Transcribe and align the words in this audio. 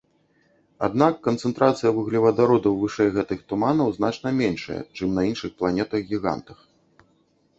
Аднак 0.85 1.13
канцэнтрацыя 1.27 1.89
вуглевадародаў 1.97 2.79
вышэй 2.83 3.09
гэтых 3.17 3.43
туманаў 3.53 3.93
значна 3.97 4.33
меншая, 4.39 4.81
чым 5.01 5.09
на 5.19 5.29
іншых 5.33 5.51
планетах-гігантах. 5.59 6.59